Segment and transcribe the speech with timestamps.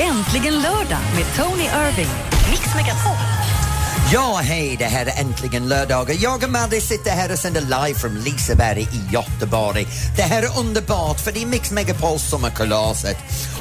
[0.00, 2.08] Äntligen lördag med Tony Irving.
[2.50, 3.16] Mix Megapol.
[4.12, 6.16] Ja, hej, det här är äntligen lördagar.
[6.20, 9.86] Jag och Madde sitter här och sänder live från Liseberg i Göteborg.
[10.16, 13.16] Det här är underbart för det är Mix Megapols sommarkalaset.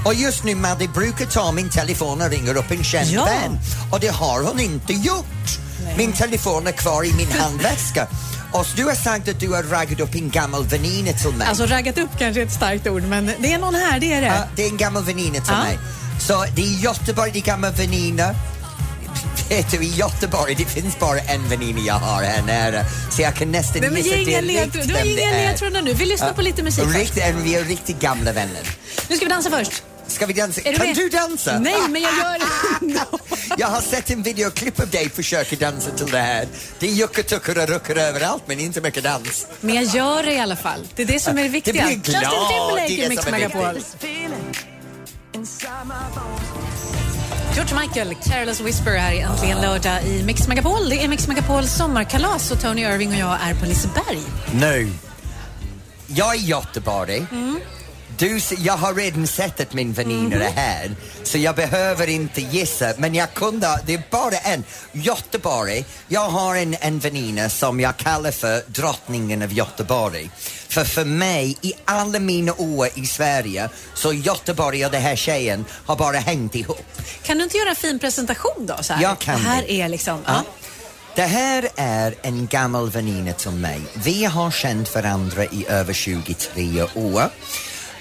[0.06, 3.26] Och just nu Madde brukar ta min telefon och ringer upp en känd Ja.
[3.26, 3.60] vän.
[3.92, 5.26] Och det har hon inte gjort.
[5.97, 8.08] Min telefon är kvar i min handväska.
[8.52, 11.47] Och du har sagt att du har raggat upp en gammal väninna till mig.
[11.47, 14.22] Alltså raggat upp kanske är ett starkt ord, men det är någon här, det är
[14.22, 14.28] det.
[14.28, 15.63] Ja, det är en gammal väninna till Ja.
[15.63, 15.79] mig.
[16.20, 18.36] Så det är Göteborg, det är gammal väninna.
[19.50, 22.86] Vet du, i Göteborg det finns bara en väninna jag har här nära.
[23.12, 25.48] Så jag kan nästan Nej, men gissa inga direkt vem det inga är.
[25.52, 25.94] ledtrådar nu.
[25.94, 26.98] Vi lyssnar på lite musik först.
[26.98, 28.62] Rikt, vi är riktigt gamla vänner.
[29.09, 29.84] Nu ska vi dansa först.
[30.08, 30.62] Ska vi dansa?
[30.62, 30.96] Är du kan med?
[30.96, 31.59] du dansa?
[31.59, 32.45] Nej, men jag gör det.
[33.58, 36.48] Jag har sett en videoklipp av dig försöka dansa till det här.
[36.80, 39.48] Det är juckatuckor och ruckor överallt men inte mycket dans.
[39.62, 40.88] Men jag gör det i alla fall.
[40.95, 41.73] Det är det som är det viktiga.
[41.86, 44.75] blir Justin glad, det är det som är viktigt.
[47.53, 50.89] George Michael, Careless Whisper här Äntligen lördag i Mix Megapol.
[50.89, 54.19] Det är Mix Megapols sommarkalas och Tony Irving och jag är på Liseberg.
[54.53, 54.92] Nu.
[56.08, 57.25] Jag är i Göteborg.
[57.31, 57.59] Mm.
[58.17, 62.94] Du, jag har redan sett att min väninna är här, så jag behöver inte gissa.
[62.97, 64.63] Men jag kunde, det är bara en.
[64.91, 70.30] Göteborg, jag har en, en väninna som jag kallar för drottningen av Göteborg.
[70.67, 75.66] För för mig, i alla mina år i Sverige, så Göteborg och den här tjejen
[75.86, 76.86] har bara hängt ihop.
[77.23, 78.75] Kan du inte göra en fin presentation då?
[78.81, 79.02] Så här?
[79.02, 80.19] Jag kan Det här är liksom...
[80.25, 80.43] Ja.
[81.16, 83.81] Det här är en gammal väninna till mig.
[83.93, 87.30] Vi har känt varandra i över 23 år.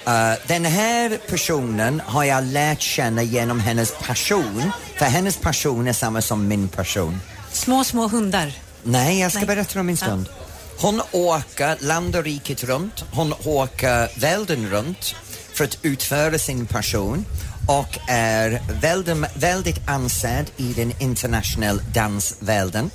[0.07, 5.93] Uh, den här personen har jag lärt känna genom hennes passion, för hennes passion är
[5.93, 7.19] samma som min passion.
[7.51, 8.53] Små, små hundar.
[8.83, 9.47] Nej, jag ska Nej.
[9.47, 10.29] berätta om en stund.
[10.77, 15.15] Hon åker land och riket runt, hon åker världen runt
[15.53, 17.25] för att utföra sin passion
[17.67, 22.91] och är väldigt, väldigt ansedd i den internationella dansvärlden.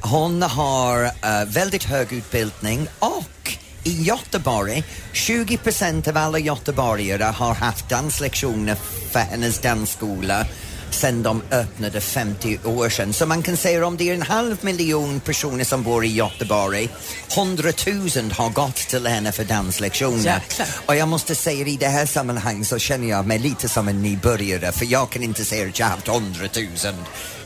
[0.00, 3.43] Hon har eh, väldigt hög utbildning och
[3.84, 8.76] i Göteborg, 20 procent av alla göteborgare har haft danslektioner
[9.10, 10.46] för hennes dansskola
[10.94, 13.12] sedan de öppnade 50 år sedan.
[13.12, 16.88] Så man kan säga om det är en halv miljon personer som bor i Göteborg,
[17.36, 20.24] 100 000 har gått till henne för danslektioner.
[20.24, 20.68] Jäklar.
[20.86, 24.02] Och jag måste säga i det här sammanhanget så känner jag mig lite som en
[24.02, 26.48] nybörjare för jag kan inte säga att jag har haft 100
[26.84, 26.94] 000,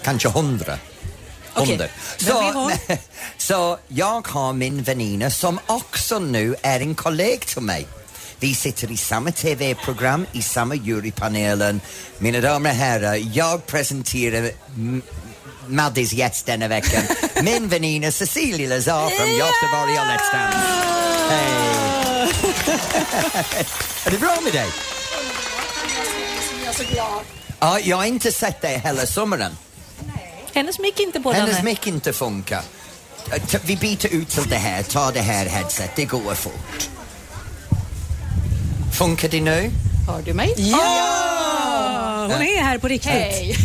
[0.03, 0.65] kanske 100.
[0.65, 0.79] Okej, Hundra.
[1.59, 2.33] Men vi Så,
[3.39, 7.87] så jag har min väninna som också nu är en kollega till mig.
[8.41, 11.81] Vi sitter i samma TV-program, i samma jurypanelen.
[12.19, 15.03] Mina damer och herrar, jag presenterar M-
[15.67, 17.03] Maddis gäst denna veckan.
[17.43, 20.59] Min väninna Cecilia Lazar från Göteborg och Let's Dance.
[21.31, 22.29] Hej!
[24.07, 24.69] är det bra med dig?
[27.61, 29.53] Ja, jag har inte sett dig hela sommaren.
[30.59, 32.63] Hennes mick inte på Hennes mick inte funkar.
[33.33, 36.89] Eh, Vi byter ut till det här, ta det här headset, det går fort.
[38.99, 39.71] Funkar det nu?
[40.09, 40.55] Hör du mig?
[40.57, 42.29] Ja!
[42.33, 43.11] Hon är här på riktigt.
[43.13, 43.57] Hej.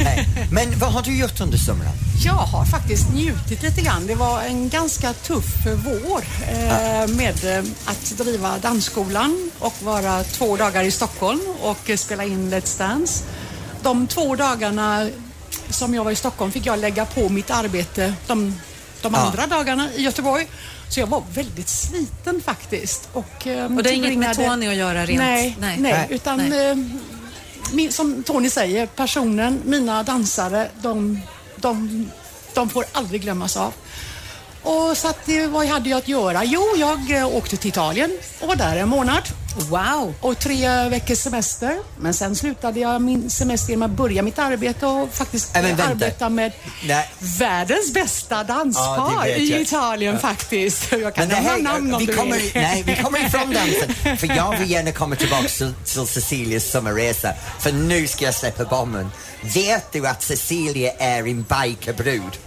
[0.51, 1.91] Men vad har du gjort under sommaren?
[2.25, 4.07] Jag har faktiskt njutit lite grann.
[4.07, 5.55] Det var en ganska tuff
[5.85, 12.23] vår eh, med eh, att driva dansskolan och vara två dagar i Stockholm och spela
[12.23, 13.23] in Let's Dance.
[13.83, 15.09] De två dagarna
[15.73, 18.59] som jag var i Stockholm fick jag lägga på mitt arbete de,
[19.01, 19.19] de Ja.
[19.19, 20.47] andra dagarna i Göteborg.
[20.89, 23.09] Så jag var väldigt sliten faktiskt.
[23.13, 25.19] Och, eh, Och det är inget med Tony att göra rent?
[25.19, 25.77] Nej, Nej.
[25.79, 26.07] nej.
[26.09, 26.69] Utan Nej.
[26.71, 26.77] eh,
[27.71, 31.21] min, som Tony säger, personen, mina dansare, de,
[31.55, 32.05] de,
[32.53, 33.73] de får aldrig glömmas av.
[34.61, 36.43] Och så att, vad hade jag att göra?
[36.43, 39.23] Jo, jag eh, åkte till Italien och var där en månad
[39.55, 40.13] Wow!
[40.21, 41.77] och tre veckors semester.
[41.99, 46.51] Men sen slutade jag min semester genom att börja mitt arbete och faktiskt arbeta med
[46.87, 47.09] Nej.
[47.19, 49.61] världens bästa Ja, danspar vet i.
[49.61, 50.91] Italien faktiskt.
[51.01, 52.51] Jag kan nämna namn om vi du kommer, vill.
[52.55, 54.17] nej, vi kommer ifrån dansen.
[54.17, 57.33] För jag vill gärna komma tillbaka till, till Cecilias sommarresa.
[57.59, 59.11] För nu ska jag släppa bomben.
[59.41, 62.37] Vet du att Cecilia är en bikerbrud?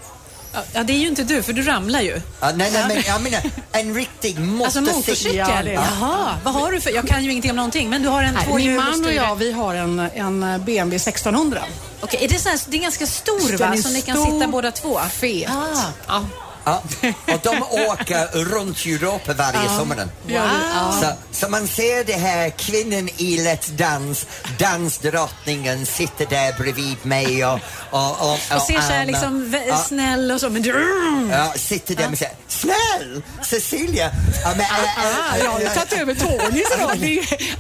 [0.73, 2.21] Ja, det är ju inte du, för du ramlar ju.
[2.41, 3.41] Ja, nej, nej, men jag menar
[3.73, 4.97] en riktig Alltså motorcykel.
[4.97, 5.67] motorcykel?
[5.67, 5.85] Ja.
[6.01, 6.91] Jaha, vad har du för...
[6.91, 9.37] Jag kan ju ingenting om någonting, men du har en Nej, min man och jag,
[9.37, 11.61] vi har en, en BMW 1600.
[12.01, 13.77] Okej, är det, så här, det är ganska stor va?
[13.77, 15.01] Så ni kan sitta båda två?
[15.11, 15.51] Fet.
[15.51, 15.83] Ah.
[16.07, 16.25] Ja.
[16.67, 16.83] Ja,
[17.35, 20.11] och de åker runt Europa varje sommaren.
[20.27, 20.49] Gör det.
[20.75, 20.93] Ja.
[21.33, 24.27] Så, så man ser det här kvinnan i Let's Dance,
[24.59, 27.59] dansdrottningen sitter där bredvid mig och,
[27.91, 29.79] och, och, Och ser så här liksom Ja.
[29.79, 30.87] snäll och så, men du...
[31.31, 34.11] Ja, sitter där och säger snäll Cecilia.
[34.45, 36.91] Ja, men, Ah, jag har ju tagit över Tonys roll.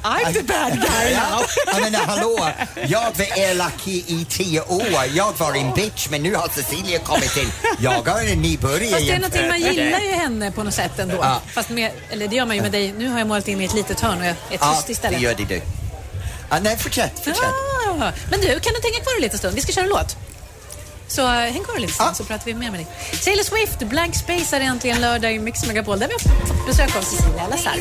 [0.02, 2.48] I'm the bad guy Ja, jag menar hallå,
[2.86, 5.04] jag var elak i, i tio år.
[5.14, 7.52] Jag var en bitch men nu har Cecilia kommit in.
[7.80, 10.98] Jag har en nybörjare Fast det är någonting, man gillar ju henne på något sätt
[10.98, 11.16] ändå.
[11.20, 11.40] Ja.
[11.52, 12.92] Fast med, eller det gör man ju med dig.
[12.98, 14.84] Nu har jag målat in mig i ett litet hörn och jag är tyst Ja,
[14.88, 15.18] istället.
[15.20, 15.60] det gör det du.
[16.50, 17.44] Ja, nej, fortsätt, fortsätt.
[18.00, 19.54] Ah, men du, kan du tänka kvar en liten stund?
[19.54, 20.16] Vi ska köra en låt.
[21.08, 22.14] Så uh, häng kvar en liten stund Ja.
[22.14, 22.86] så pratar vi mer med dig.
[23.24, 26.96] Taylor Swift, Blank Space är äntligen lördag i Mix Megapol där vi har fått besök
[26.96, 27.76] av Cecilia Lazar.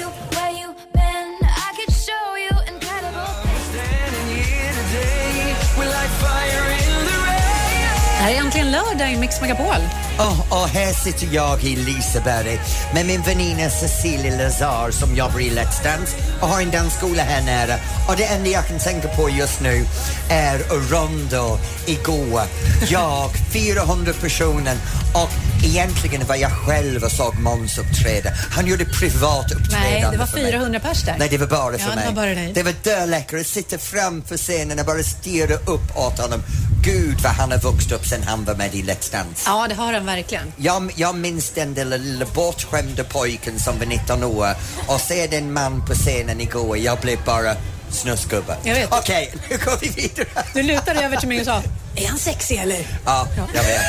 [8.26, 9.82] Här är äntligen lördag i Mix Megapol.
[10.18, 12.60] Och, och här sitter jag i Liseberg
[12.94, 17.42] med min väninna Cecilia Lazar som jobbar i Let's Dance och har en dansskola här
[17.42, 17.76] nära.
[18.10, 19.86] Och det enda jag kan tänka på just nu
[20.30, 20.60] är
[20.92, 22.42] Rondo igår.
[22.90, 24.76] Jag, 400 personer
[25.14, 25.30] och
[25.66, 28.30] egentligen var jag själv och såg Måns uppträda.
[28.52, 30.52] Han gjorde privat uppträdande Nej, det var för mig.
[30.52, 31.16] 400 pers där.
[31.20, 32.06] Nej, det var bara Ja, för det mig.
[32.06, 32.52] var bara dig.
[32.54, 36.44] Det var döläckert att sitta framför scenen och bara stirra upp åt honom.
[36.86, 39.42] Gud vad han har vuxit upp sen han var med i Let's Dance.
[39.46, 40.54] Ja, det har han verkligen.
[40.58, 44.56] Jag, jag minns den där lilla bortskämda pojken som var 19 år
[44.88, 46.78] och se den man på scenen igår.
[46.78, 47.56] Jag blev bara
[47.90, 48.58] snusgubbe.
[48.64, 48.90] Vet.
[48.94, 50.28] Okej, nu går vi vidare.
[50.54, 51.62] Du lutade över till mig och sa,
[51.96, 52.88] är han sexig eller?
[53.06, 53.82] Ja, jag vet.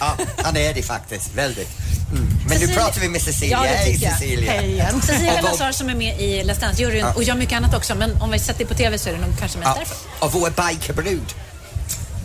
[0.00, 1.34] Ja, han är det faktiskt.
[1.34, 1.68] Väldigt.
[2.12, 2.26] Mm.
[2.48, 3.58] Men nu Cecilia- pratar vi med Cecilia.
[3.64, 3.98] Ja, Hej.
[3.98, 4.52] Cecilia.
[4.52, 5.00] Hej igen.
[5.02, 7.12] Cecilia Lazar som är med i Let's Dance-juryn Ja.
[7.14, 7.94] och gör mycket annat också.
[7.94, 9.96] Men om vi sett det på TV så är det nog kanske mest Ja, därför.
[10.26, 11.34] och vår bikerbrud.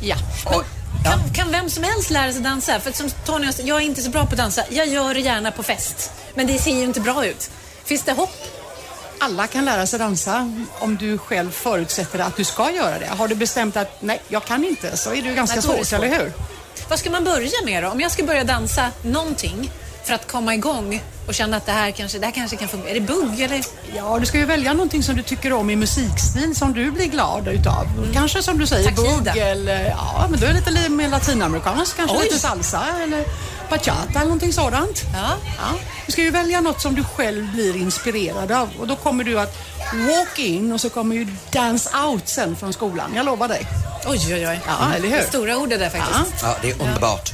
[0.01, 0.15] Ja.
[0.45, 0.65] Och-.
[1.03, 2.80] Kan, kan vem som helst lära sig dansa?
[2.80, 4.63] För som Tony sa, jag är inte så bra på att dansa.
[4.69, 6.12] Jag gör det gärna på fest.
[6.36, 7.51] Men det ser ju inte bra ut.
[7.83, 8.36] Finns det hopp?
[9.19, 13.06] Alla kan lära sig dansa om du själv förutsätter att du ska göra det.
[13.07, 15.86] Har du bestämt att nej, jag kan inte så är det ju ganska Nej, det
[15.86, 16.33] svårt, eller hur?
[16.89, 17.89] Vad ska man börja med då?
[17.89, 19.71] Om jag ska börja dansa någonting
[20.03, 22.89] för att komma igång och känna att det här kanske, det här kanske kan fungera.
[22.89, 23.62] Är det bugg eller?
[23.95, 27.06] Ja, du ska ju välja någonting som du tycker om i musikstil som du blir
[27.07, 27.86] glad utav.
[28.13, 31.98] Kanske som du säger bugg eller ja, men då är det lite li- mer latinamerikanskt.
[31.98, 32.24] Kanske Oj.
[32.24, 33.25] lite salsa eller
[33.69, 35.01] bachata eller någonting sådant.
[35.13, 35.30] Ja.
[35.57, 35.77] Ja.
[36.06, 39.39] Du ska ju välja något som du själv blir inspirerad av och då kommer du
[39.39, 39.57] att
[39.94, 43.12] walk in och så kommer ju dance out sen från skolan.
[43.15, 43.68] Jag lovar dig.
[44.07, 44.59] Oj, oj, oj.
[44.68, 45.18] Ja, eller hur?
[45.18, 46.44] Det är stora ord det där faktiskt.
[46.44, 47.31] Ja, det är underbart.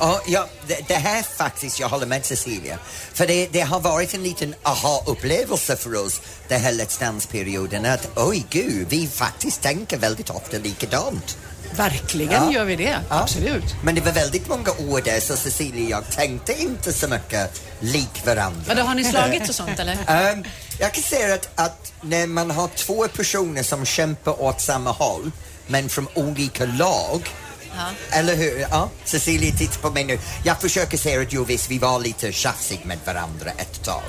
[0.00, 2.78] Ja, ja, det, det här faktiskt, jag håller med Cecilia.
[3.12, 7.86] För det, det har varit en liten aha-upplevelse för oss den här Let's Dance-perioden.
[7.86, 11.38] Att oj gud, vi faktiskt tänker väldigt ofta likadant.
[11.76, 12.52] Verkligen Ja.
[12.52, 12.98] gör vi det.
[13.08, 13.20] Ja.
[13.22, 13.64] Absolut.
[13.84, 17.62] Men det var väldigt många år där så Cecilia och jag tänkte inte så mycket
[17.80, 18.62] lik varandra.
[18.68, 19.98] Vadå, har ni slagits och sånt eller?
[20.06, 20.44] Ehm,
[20.78, 25.30] jag kan säga att, att när man har två personer som kämpar åt samma håll
[25.66, 27.30] men från olika lag
[28.10, 28.66] Eller hur?
[28.70, 30.18] Ja, Cecilia tittar på mig nu.
[30.44, 34.02] Jag försöker säga att jo visst, vi var lite tjafsig med varandra ett tag.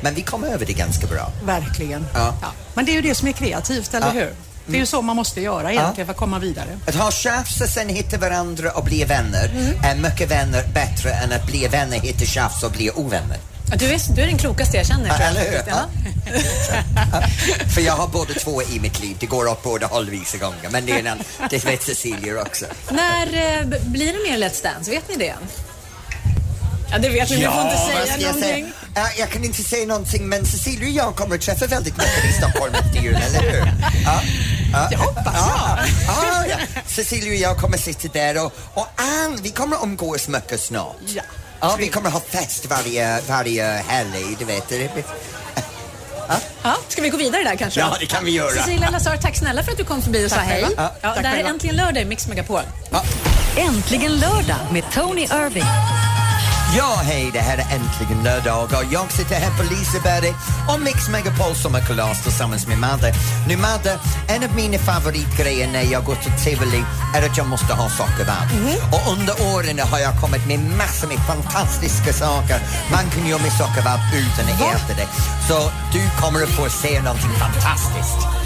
[0.00, 1.30] Men vi kom över det ganska bra.
[1.44, 2.06] Verkligen.
[2.14, 2.34] Ja.
[2.74, 4.12] Men det är ju det som är kreativt, eller Ja.
[4.12, 4.34] hur?
[4.66, 6.78] Det är ju så man måste göra egentligen för att komma vidare.
[6.86, 11.32] Att ha tjafs och sen hitta varandra och bli vänner är mycket vänner bättre än
[11.32, 13.38] att bli vänner, hitta tjafs och bli ovänner.
[13.70, 15.08] Ja, Du är, du är den klokaste jag känner.
[15.08, 15.62] Ja, eller hur?
[15.66, 15.80] Ja.
[17.74, 20.68] För jag har både två i mitt liv, det går åt båda håll vissa gånger.
[20.70, 21.18] Men det, är en,
[21.50, 22.66] det vet Cecilia också.
[22.90, 24.90] När eh, blir det mer Let's Dance?
[24.90, 25.36] Vet ni det än?
[26.90, 27.36] Ja, det vet ni.
[27.36, 28.72] Ni får inte vad säga ska jag någonting.
[28.94, 32.24] Ja, jag kan inte säga någonting men Cecilia och jag kommer att träffa väldigt mycket
[32.24, 33.58] i Stockholm efter jul, eller hur?
[34.04, 34.20] Ja.
[34.72, 34.86] Ja.
[34.90, 35.88] Det hoppas Ja, jag.
[36.06, 36.80] ja, ja.
[36.86, 40.96] Cecilia och jag kommer sitta där och, och Ann, vi kommer umgås mycket snart.
[41.06, 41.22] Ja.
[41.60, 44.68] Ja, vi kommer ha fest varje, varje helg, du vet.
[46.62, 47.80] Ja, ska vi gå vidare där kanske?
[47.80, 48.50] Ja, det kan vi göra.
[48.50, 50.66] Cecilia Lazar, tack snälla för att du kom förbi och sa Tack hej.
[50.76, 51.44] Ja, Ja, det här är.
[51.44, 52.60] Äntligen lördag i Mix Megapol.
[53.56, 55.64] Äntligen lördag med Tony Irving.
[56.76, 60.34] Ja, hej, det här är äntligen lördag och jag sitter här på Liseberg
[60.68, 63.14] och Mix Megapol sommarkalas tillsammans med Madde.
[63.48, 63.98] Nu Madde,
[64.28, 68.48] en av mina favoritgrejer när jag går till tivoli är att jag måste ha sockervadd.
[68.94, 72.58] Och under åren har jag kommit med massor med fantastiska saker
[72.92, 75.08] man kan göra med sockervadd utan att äta det.
[75.48, 78.41] Så du kommer att få se någonting fantastiskt.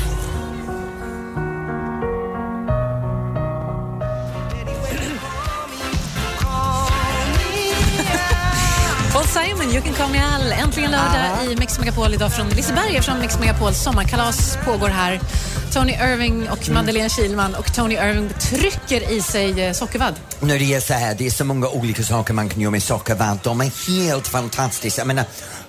[9.72, 10.52] You can call me Al.
[10.52, 15.20] Äntligen lördag i Mix Megapol idag från Liseberg eftersom Mix Megapols sommarkalas pågår här.
[15.72, 20.14] Tony Irving och Madeleine Kilman och Tony Irving trycker i sig eh, sockervadd.
[20.40, 22.82] Nu det är så här, det är så många olika saker man kan göra med
[22.82, 23.38] sockervadd.
[23.42, 25.00] De är helt fantastiska.
[25.00, 25.24] Jag menar,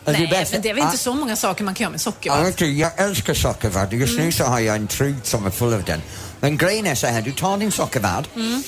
[0.06, 2.01] Nej, bästa- men det är väl inte Ah, så många saker man kan göra med
[2.01, 2.54] sockervadd?
[2.58, 3.94] du, jag älskar sockervadd.
[3.94, 4.25] Just Mm.
[4.25, 6.01] nu så har jag en trud som är full av den.
[6.39, 8.63] Men grejen är så här, du tar din sockervadd Mm.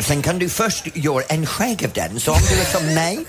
[0.00, 2.20] sen kan du först göra en skägg av den.
[2.20, 3.24] Så om du är som mig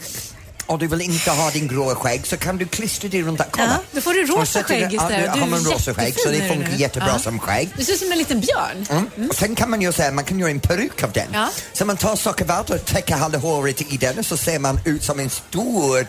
[0.67, 3.47] och du vill inte ha din gråa skägg så kan du klistra det runt där.
[3.51, 3.67] Kolla.
[3.67, 5.25] Ja, då får du rosa skägg istället.
[5.25, 7.19] Ja, Du har man rosa skägg så det funkar jättebra Ja.
[7.19, 7.69] som skägg.
[7.77, 8.85] Du ser ut som en liten björn.
[8.89, 9.29] Mm.
[9.29, 11.27] Och sen kan man ju säga, man kan göra en peruk av den.
[11.33, 11.49] Ja.
[11.73, 15.03] Så man tar sockervadd och täcker halva håret i den och så ser man ut
[15.03, 16.05] som en stor uh,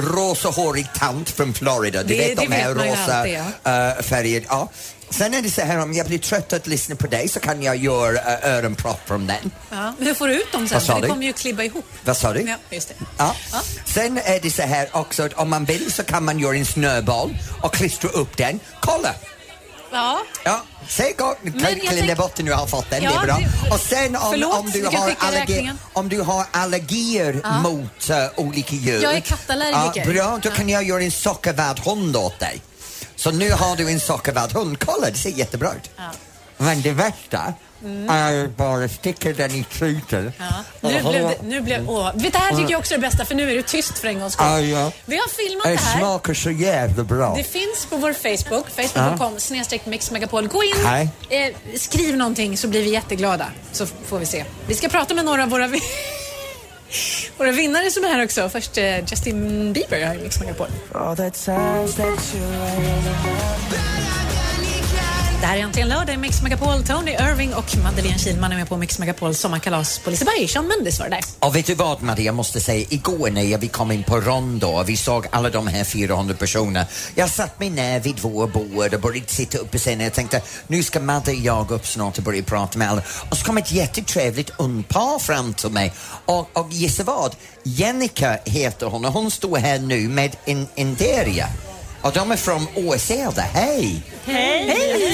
[0.00, 2.02] rosahårig tant från Florida.
[2.02, 4.44] Du Det- vet det de här vet rosa alltid, uh, färger.
[4.48, 4.68] Ja.
[5.12, 7.62] Sen är det så här, om jag blir trött att lyssna på dig så kan
[7.62, 9.50] jag göra uh, öronpropp från den.
[9.70, 9.94] Ja.
[9.98, 10.74] Hur får du ut dem sen?
[10.74, 11.10] Vad sa För det du?
[11.12, 11.84] kommer ju klibba ihop.
[12.04, 12.40] Vad sa du?
[12.40, 12.94] Ja, just det.
[13.18, 13.36] Ja.
[13.52, 13.60] Ja.
[13.84, 16.66] Sen är det så här också att om man vill så kan man göra en
[16.66, 18.60] snöboll och klistra upp den.
[18.80, 19.14] Kolla!
[19.92, 20.22] Ja.
[20.44, 20.62] Ja,
[21.16, 21.38] gott.
[21.42, 23.38] Kan jag tänk- Botten nu har fått den, Ja, det är bra.
[23.64, 25.78] det- Och sen om, Förlåt, om, du kan har skicka allergi, räkningen.
[25.92, 29.02] om du har allergier mot uh, olika djur.
[29.02, 30.06] Jag är kattallergiker.
[30.06, 32.62] Ja, bra, då kan jag göra en sockervadd hund åt dig.
[33.22, 34.78] Så nu har du en sockervadd hund.
[34.84, 35.90] Kolla, det ser jättebra ut.
[36.56, 37.54] Men det värsta
[38.10, 40.32] är bara sticka den i truten.
[40.38, 40.44] Ja.
[40.80, 42.10] Nu blev det, nu blev, åh.
[42.14, 44.08] Vet, det här tycker jag också är det bästa för nu är det tyst för
[44.08, 44.46] en gångs skull.
[44.46, 44.92] Ja, ja.
[45.04, 45.98] Vi har filmat det Det här.
[45.98, 47.34] smakar så jävla bra.
[47.36, 50.48] Det finns på vår Facebook, facebook.com snedstreck mixmegapol.
[50.48, 50.86] Gå in,
[51.28, 53.46] eh, skriv någonting så blir vi jätteglada.
[53.72, 54.44] Så får vi se.
[54.66, 55.66] Vi ska prata med några av våra,
[57.36, 58.48] våra vinnare som är här också.
[58.48, 60.66] Först eh, Justin Bieber här i Mix Megapol.
[65.42, 66.82] Det här är äntligen lördag i Mix Megapol.
[66.82, 70.48] Tony Irving och Madeleine Kilman är med på Mix Megapol sommarkalas på Liseberg.
[70.48, 71.24] Sean Mendes var det där.
[71.38, 74.66] Och vet du vad Maria, jag måste säga, igår när vi kom in på Rondo
[74.66, 76.86] och vi såg alla de här 400 personerna.
[77.14, 80.00] Jag satt mig ner vid vår bord och började sitta uppe på scenen.
[80.00, 83.02] Jag tänkte, nu ska Madde och jag upp snart och börja prata med alla.
[83.30, 85.92] Och så kom ett jättetrevligt ungpar fram till mig
[86.26, 87.34] och, och gissa vad?
[87.62, 91.48] Jennica heter hon och hon står här nu med en Inderia.
[92.02, 93.42] Och de är från Åseda.
[93.42, 94.02] Hej!
[94.24, 94.66] Hej!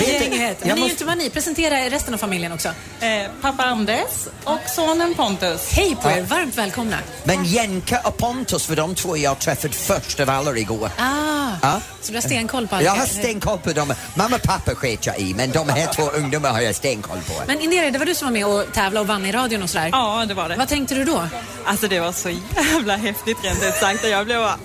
[0.06, 0.58] Du- Gänget.
[0.60, 1.30] Men ni är ju måste- inte bara ni.
[1.30, 2.68] Presentera resten av familjen också.
[3.00, 5.72] Eh, pappa Anders och sonen Pontus.
[5.72, 6.22] Hej på er.
[6.22, 6.96] Varmt välkomna.
[7.24, 10.90] Men Jenka och Pontus var de två jag träffade först av alla igår.
[10.98, 11.80] Ah, Ja.
[12.02, 12.84] Så du har stenkoll på allt?
[12.84, 13.94] Jag har stenkoll på dem.
[14.14, 17.32] Mamma och pappa sket jag i, men de här två ungdomar har jag stenkoll på.
[17.46, 19.70] Men Indira, det var du som var med och tävlade och vann i radion och
[19.70, 19.88] sådär.
[19.92, 20.56] Ja, det var det.
[20.56, 21.28] Vad tänkte du då?
[21.64, 24.58] Alltså det var så jävla häftigt rent ut sagt jag blev bara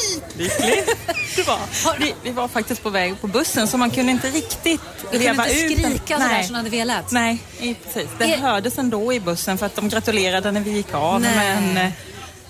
[0.00, 0.84] skitlycklig.
[1.36, 1.58] Det var.
[1.98, 4.80] Vi, vi var faktiskt på väg på bussen så man kunde inte riktigt
[5.12, 6.44] Du leva kunde inte ut den- skrika sådär Nej.
[6.44, 7.10] som du hade velat?
[7.10, 7.38] Nej,
[7.84, 8.08] precis.
[8.18, 11.20] Det Är- hördes ändå i bussen för att de gratulerade när vi gick av.
[11.20, 11.32] Nej.
[11.36, 11.92] Men, eh,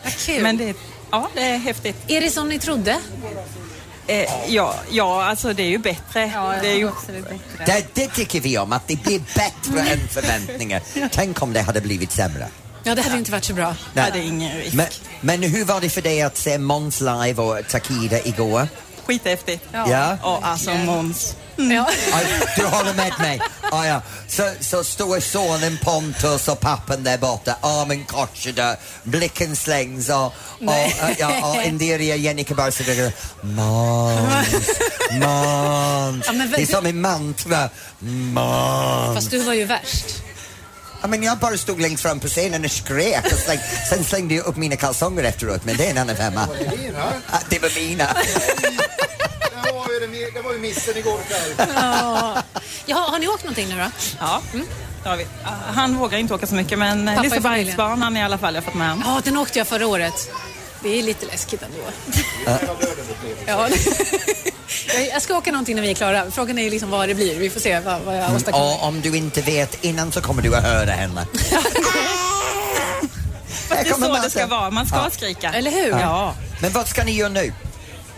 [0.04, 0.42] Vad kul.
[0.42, 0.74] men det,
[1.10, 1.96] ja, det är häftigt.
[2.06, 2.98] Är det som ni trodde?
[4.06, 6.32] Eh, ja, ja, alltså det är ju bättre.
[6.62, 6.90] det är ju,
[7.66, 10.82] Det, det tycker vi om, att det blir bättre än förväntningar.
[11.12, 12.48] Tänk om det hade blivit sämre.
[12.84, 13.74] Ja, det hade inte varit så bra.
[13.94, 14.74] ja, det är ingen risk.
[14.74, 14.86] Men,
[15.20, 18.68] men hur var det för dig att se Måns live och Takida igår?
[19.06, 19.64] Skithäftigt.
[19.72, 20.18] Ja.
[20.22, 21.36] Och alltså Måns.
[21.56, 21.88] Ja.
[22.12, 22.20] Ja,
[22.56, 23.40] du håller med mig?
[23.70, 24.02] Ja, ja.
[24.28, 31.10] Så, så står sonen Pontus och pappan där borta, armen korsade, blicken slängs och, och,
[31.18, 33.12] ja, och Indiria Jennica bara sitter där.
[33.42, 34.66] Måns,
[35.10, 36.26] Måns.
[36.26, 37.68] Ja, Det är som en mantra.
[37.98, 39.14] Måns.
[39.14, 40.22] Fast du var ju värst.
[41.02, 43.58] Ja, men jag bara stod längst fram på scenen och skrek och släng,
[43.90, 46.48] sen slängde jag upp mina kalsonger efteråt, men det är en annan femma.
[46.94, 48.04] Ja, Det var mina.
[49.64, 51.68] Det var ju, det, det var ju missen igår kväll.
[52.86, 53.90] Jaha, har ni åkt någonting nu då?
[54.20, 54.42] Ja,
[55.04, 55.24] har vi.
[55.44, 58.66] Ah, Han vågar inte åka så mycket men Pappa Lisebergsbanan i alla fall, jag har
[58.66, 59.04] fått med honom.
[59.06, 60.30] Ja, den åkte jag förra året.
[60.82, 61.78] Det är lite läskigt ändå.
[63.46, 63.68] ja.
[65.12, 66.30] Jag- ska åka någonting när vi är klara.
[66.30, 67.38] Frågan är liksom vad det blir.
[67.38, 68.66] Vi får se vad, vad jag åstadkommer.
[68.66, 71.26] Och om du inte vet innan så kommer du att höra henne.
[73.68, 75.10] Det är så det ska vara, man ska Ja.
[75.10, 75.52] skrika.
[75.52, 75.88] Eller hur?
[75.90, 76.34] Ja.
[76.62, 77.52] Men vad ska ni göra nu?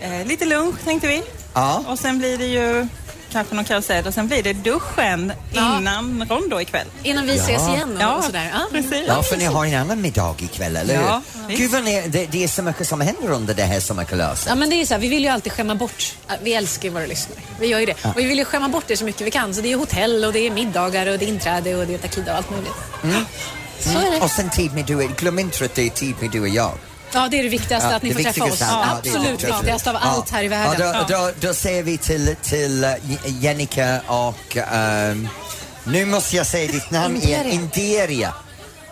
[0.01, 1.23] Eh, lite lunch tänkte vi.
[1.53, 1.83] Ja.
[1.87, 2.87] Och sen blir det ju
[3.33, 5.77] kanske någon karusell och sen blir det duschen Ja.
[5.77, 6.87] innan Rondo ikväll.
[7.03, 8.51] Innan vi ses igen och, Ja, och sådär.
[8.53, 8.59] Ja.
[8.71, 9.03] precis.
[9.07, 11.03] Ja, för ni har en annan middag ikväll, eller hur?
[11.03, 11.21] Ja.
[11.49, 14.45] Gud vad ni, det, det är så mycket som händer under det här sommarkalaset.
[14.49, 16.89] Ja men det är så här, vi vill ju alltid skämma bort, vi älskar ju
[16.93, 17.39] våra lyssnare.
[17.59, 17.95] Vi gör ju det.
[18.05, 19.53] Och vi vill ju skämma bort det så mycket vi kan.
[19.53, 21.97] Så det är hotell och det är middagar och det är inträde och det är
[21.97, 22.71] takida och allt möjligt.
[23.79, 24.21] Så är det.
[24.21, 26.71] Och sen tid med du, glöm inte att det är tid med du och jag.
[27.13, 28.61] Ja det är det viktigaste, Ja, att ni får träffa oss.
[28.61, 29.57] ja, Absolut viktigaste.
[29.57, 29.99] viktigast av Ja.
[30.03, 30.87] allt här i världen.
[30.87, 32.93] Ja, då, då, då säger vi till, till uh,
[33.43, 35.27] Jennica och ehm,
[35.83, 38.33] nu måste jag säga ditt namn igen, Inderia.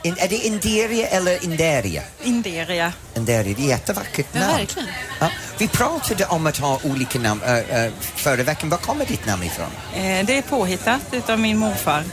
[0.03, 2.01] In, är det Inderia eller Inderia?
[2.23, 2.93] Inderia.
[3.15, 4.57] Inderia, det är jättevackert Ja, namn.
[4.57, 4.87] verkligen.
[5.19, 8.69] Ja, vi pratade om att ha olika namn äh, äh, förra veckan.
[8.69, 9.67] Var kommer ditt namn ifrån?
[9.95, 12.03] Eh, det är påhittat utav min morfar.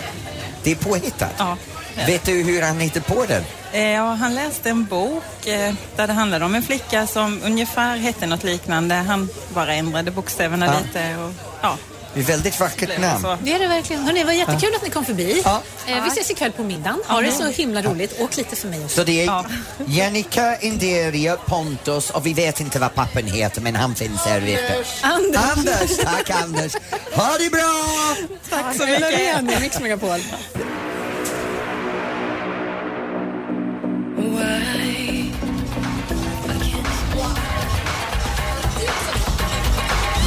[0.62, 1.32] Det är påhittat?
[1.38, 1.56] Ja.
[2.06, 3.42] Vet du hur han hittade på den?
[3.72, 7.96] Eh, Ja, han läste en bok eh, där det handlade om en flicka som ungefär
[7.96, 8.94] hette något liknande.
[8.94, 10.72] Han bara ändrade bokstäverna Ja.
[10.86, 11.76] lite och ja.
[12.14, 13.22] Det är väldigt vackert namn.
[13.22, 13.36] Så.
[13.42, 14.02] Det är det verkligen.
[14.02, 15.42] Hörrni, det var jättekul att ni kom förbi.
[15.44, 15.62] Ja.
[15.86, 17.00] Eh, vi ses ikväll på middagen.
[17.08, 18.20] Ha det så himla roligt.
[18.20, 18.96] Åk lite för mig också.
[18.96, 19.44] Så det är Ja.
[19.86, 24.84] Jannica, Inderia, Pontus och vi vet inte vad pappan heter men han finns här ute.
[25.02, 25.36] Anders.
[25.56, 26.72] Anders, tack Anders.
[27.14, 27.84] Ha det bra!
[28.50, 29.00] Tack så mycket.
[29.00, 30.20] Loreen i Mix Megapol.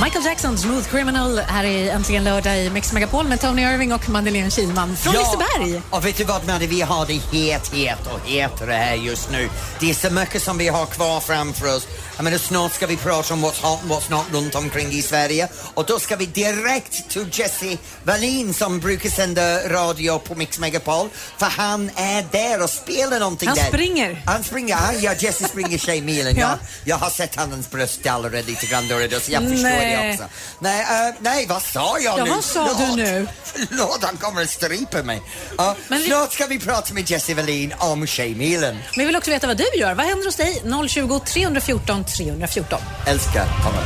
[0.03, 4.09] Michael Jackson, Smooth Criminal, här är Äntligen lördag i Mix Megapol med Tony Irving och
[4.09, 5.81] Madeleine Kilman från Liseberg.
[5.89, 9.49] och vet du vad Madde, vi har det het, het och hetare här just nu.
[9.79, 11.87] Det är så mycket som vi har kvar framför oss.
[12.21, 15.01] Jag menar, snart ska vi prata om what's hot and what's not runt omkring i
[15.01, 20.59] Sverige och då ska vi direkt till Jesse Wallin som brukar sända radio på Mix
[20.59, 23.67] Megapol för han är där och spelar någonting Han där.
[23.67, 24.23] springer.
[24.25, 26.35] Han springer, ja, Jesse springer Tjejmilen.
[26.39, 26.47] Ja.
[26.61, 26.67] ja.
[26.85, 29.97] Jag har sett hans bröst allerede lite grann då, då, så jag förstår Nej.
[30.07, 30.23] det också.
[30.59, 32.29] Nej, eh, nej, vad sa jag Ja, nu?
[32.29, 32.97] vad sa du Förlåt.
[32.97, 33.27] nu?
[33.43, 35.21] Förlåt, han kommer att strypa mig.
[35.57, 38.75] Ja, Men vi- Snart ska vi prata med Jesse Wallin om Tjejmilen.
[38.75, 39.93] Men vi vill också veta vad du gör.
[39.93, 40.61] Vad händer hos dig?
[40.89, 42.79] 020 314 314.
[43.07, 43.83] Älskar honom.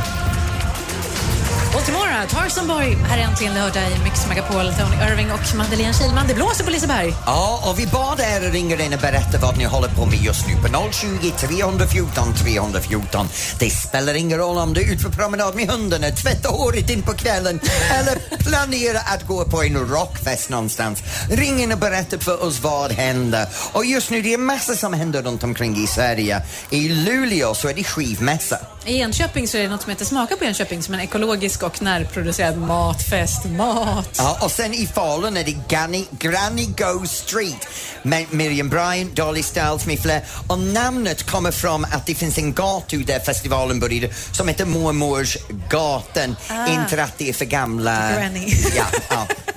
[1.74, 1.86] Och
[2.16, 2.94] tomorrow, Tarzan Boy.
[2.94, 4.72] Här är äntligen lördag i Mix Megapol.
[4.72, 6.26] Tony Irving och Madeleine Kilman.
[6.28, 7.14] Det blåser på Liseberg.
[7.26, 10.46] Ja, och vi bad er ringa in och berätta vad ni håller på med just
[10.46, 13.28] nu på 020 314 314.
[13.58, 17.02] Det spelar ingen roll om du är ute på promenad med hundarna, tvättar håret in
[17.02, 21.02] på kvällen eller planerar att gå på en rockfest någonstans.
[21.30, 23.46] Ring in och berätta för oss vad händer.
[23.72, 26.42] Och just nu det är massor som händer runt omkring i Sverige.
[26.70, 28.58] I Luleå så är det skivmässa.
[28.86, 31.62] I Enköping så är det något som heter Smaka på Enköping som är en ekologisk
[31.62, 31.82] och
[32.16, 33.44] närproducerad matfest.
[33.44, 34.08] Mat!
[34.18, 37.68] Ja, och sen i Falun är det Granny, Granny Go Street
[38.02, 40.20] med Miriam Bryant, Dolly Styles med flera.
[40.48, 45.36] Och namnet kommer från att det finns en gata där festivalen började som heter Mormors
[45.70, 46.36] gatan.
[46.68, 48.12] Inte att det är för gamla...
[48.12, 48.46] Granny.
[48.76, 49.26] Ja, ja.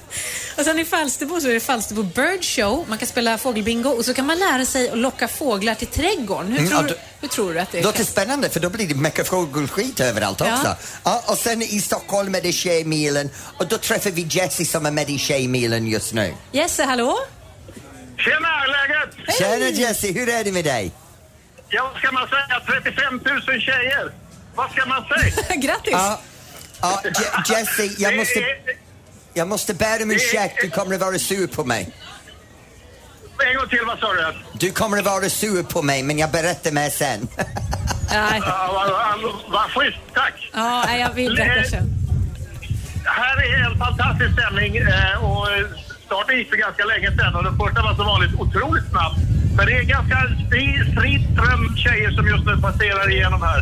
[0.60, 2.86] Och sen i Falsterbo så är det Falsterbo Bird Show.
[2.90, 6.52] Man kan spela fågelbingo och så kan man lära sig att locka fåglar till trädgården.
[6.52, 8.96] Hur, Mm, tror, då- hur tror du att det Låter spännande för då blir det
[8.96, 10.54] mycket fågelskit överallt Ja.
[10.54, 10.76] också.
[11.04, 14.92] Ja, och sen i Stockholm är det Tjejmilen och då träffar vi Jessie som är
[14.92, 16.34] med i Tjejmilen just nu.
[16.52, 17.18] Jesse, hallå?
[18.18, 19.38] Tjena, läget?
[19.38, 20.92] Tjena Jessie, hur är det med dig?
[21.70, 22.62] Ja, vad ska man säga?
[22.82, 24.12] 35 000 tjejer.
[24.56, 25.56] Vad ska man säga?
[25.56, 25.92] Grattis!
[25.94, 26.22] Ja,
[26.82, 28.40] ja Je- Jessie, jag måste...
[29.40, 31.90] Jag måste be om ursäkt, du kommer att vara sur på mig.
[33.48, 34.34] En gång till, vad sa du?
[34.54, 37.28] Du kommer att vara sur på mig, men jag berättar mer sen.
[38.12, 38.42] Nej.
[38.46, 38.90] Ja,
[39.48, 40.52] vad, schysst, tack.
[40.54, 41.90] Ja, jag vill berätta sen.
[43.06, 44.72] Här är en fantastisk stämning
[45.22, 45.66] och eh,
[46.06, 49.14] starten gick för ganska länge sedan och den första var som vanligt otroligt snabb.
[49.56, 53.62] Men det är ganska stri- strid ström tjejer som just nu passerar igenom här.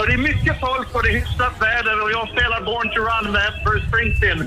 [0.00, 3.00] Och det är mycket folk och det är hyfsat väder och jag spelar Born to
[3.08, 4.40] Run med Bruce Springsteen.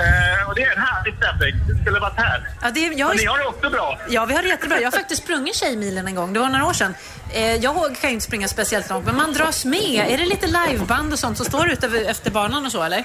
[0.00, 1.54] Eh, och det är en härlig stämning.
[1.68, 2.48] Det skulle varit här.
[2.62, 3.98] Ja, det, jag, Men ni har det också bra.
[4.08, 4.76] Ja, vi har det jättebra.
[4.80, 6.32] Jag har faktiskt sprungit Tjejmilen en gång.
[6.32, 6.94] Det var några år sedan.
[7.32, 10.06] Eh, jag kan ju inte springa speciellt långt, men man dras med.
[10.10, 13.04] Är det lite liveband och sånt som står ute efter banan och så, eller?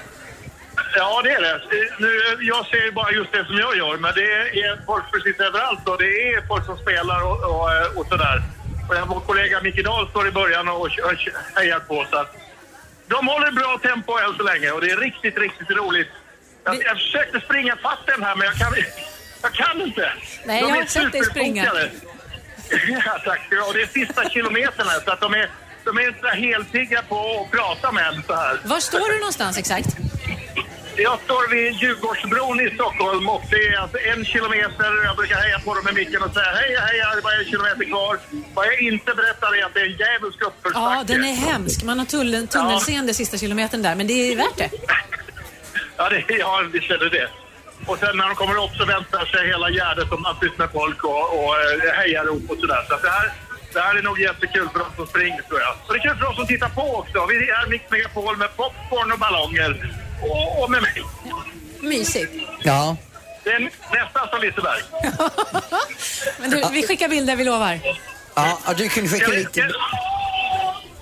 [0.96, 1.60] Ja, det är det.
[1.98, 5.40] Nu, jag ser ju bara just det som jag gör, men det är folk precis
[5.40, 8.42] överallt och det är folk som spelar och, och, eh, och sådär.
[8.88, 10.90] Och jag- vår kollega Micke Dahl står i början och, och
[11.56, 12.06] hejar på.
[12.10, 12.36] Så att
[13.08, 16.08] de håller bra tempo än så länge och det är riktigt, riktigt roligt.
[16.64, 18.72] Jag, jag försökte springa fast den här, men jag kan,
[19.42, 20.12] jag kan inte.
[20.44, 21.72] Nej, de jag har sett dig springa.
[23.04, 23.40] Ja, tack.
[23.68, 25.48] Och det är sista kilometerna, så att de är,
[25.84, 28.58] de är inte helpigga på att prata med en så här.
[28.64, 29.86] Var står du någonstans exakt?
[31.02, 35.04] Jag står vid Djurgårdsbron i Stockholm och det är alltså en kilometer.
[35.04, 37.44] Jag brukar heja på dem med micken och säga hej, hej, det är bara en
[37.44, 38.18] kilometer kvar.
[38.54, 40.96] Vad jag inte berättar är att det är en djävulsk uppförsbacke.
[40.96, 41.82] Ja, den är hemsk.
[41.82, 44.70] Man har tunnel, tunnelseende sista kilometern där, men det är värt det.
[45.96, 47.28] Ja, det, ja, vi känner det.
[47.86, 51.04] Och sen när de kommer upp så väntar sig hela Gärdet och massvis med folk
[51.04, 52.82] och, och eh, hejarop och sådär.
[52.88, 53.32] Så det här,
[53.72, 55.74] det här är nog jättekul för de som springer tror jag.
[55.86, 57.26] Och det är kul för de som tittar på också.
[57.26, 59.70] Vi är Mix Megapol med popcorn och ballonger.
[60.22, 61.02] Och, och med mig.
[61.80, 62.32] Mysigt.
[62.62, 62.96] Ja.
[63.44, 63.60] Det är
[63.92, 64.82] nästan som Liseberg.
[66.40, 67.80] Men du, vi skickar bilder, vi lovar.
[68.34, 69.50] Ja, du kan skicka Ska, lite...
[69.52, 69.68] ska,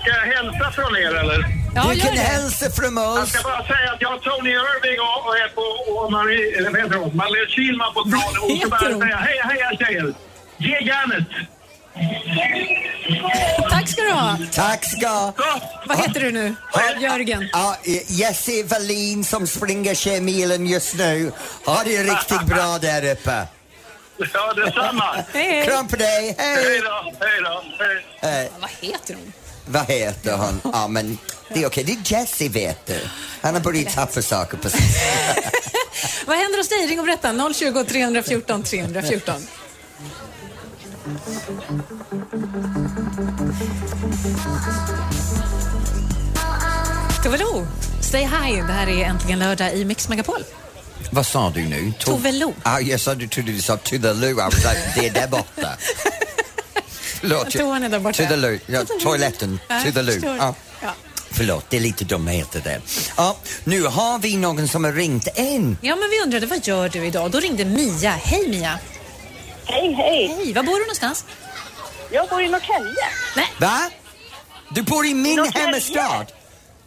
[0.01, 1.45] ska jag hälsa från er eller?
[1.75, 3.31] Ja, Du kan hälsa från Jag oss.
[3.33, 6.71] ska bara säga att jag har Tony Irving och, och är på och Marie, eller
[6.71, 7.17] vad heter hon?
[7.17, 8.43] Madeleine Kihlman på tråden.
[8.43, 10.15] Och så bara säga hej, hej tjejer!
[10.57, 11.25] Ge järnet!
[13.71, 14.38] Tack ska du ha.
[14.53, 16.55] Tack ska Så, Vad heter du nu?
[17.01, 17.49] Jörgen.
[17.53, 21.33] Ja, Jesse Wallin som springer Tjejmilen just nu.
[21.66, 23.47] Ha det riktigt bra där uppe.
[24.35, 25.25] Ja, detsamma.
[25.33, 25.66] Hej, hej.
[25.66, 26.81] Kram på dig, Hej hej!
[26.81, 27.62] då, hej då.
[28.21, 28.44] Hej.
[28.44, 29.33] Eh, Vad heter hon?
[29.71, 30.61] vad heter hon?
[30.73, 31.18] Ja, men
[31.55, 31.85] det är okej.
[31.85, 33.01] Det är Jesse, vet du.
[33.42, 35.51] Han har börjat tappa saker på sistone.
[36.27, 36.87] Vad händer hos dig?
[36.87, 37.53] Ring och berätta.
[37.55, 39.47] 020 314 314.
[47.23, 47.67] Tove
[48.01, 48.67] Stay High.
[48.67, 50.45] Det här är Äntligen lördag i Mix Megapol.
[51.11, 51.77] Vad sa du nu?
[51.81, 52.55] To- Tove Lo.
[52.62, 54.31] Ah, jag sa, du trodde du sa to the loo.
[54.31, 55.77] I was like, det är där borta.
[57.21, 57.51] Förlåt.
[57.51, 58.23] Toan är där borta.
[58.23, 58.59] To the loo.
[58.67, 59.61] Ja, toaletten.
[59.69, 60.12] Ja, To the loo.
[60.12, 60.37] förstår.
[60.37, 60.55] Ja.
[60.83, 60.91] Ja.
[61.31, 62.81] Förlåt, det är lite dumheter där.
[63.17, 65.79] Ja, nu har vi någon som har ringt in.
[65.81, 67.31] ja, men vi undrade vad gör du idag?
[67.31, 68.11] Då ringde Mia.
[68.11, 68.79] Hej Mia.
[69.64, 70.35] Hej, hej.
[70.45, 71.25] Hej, var bor du någonstans?
[72.11, 73.05] Jag bor i Norrtälje.
[73.37, 73.91] Nej, Va?
[74.71, 75.67] Du bor i min Norrtälje.
[75.69, 76.27] hemstad?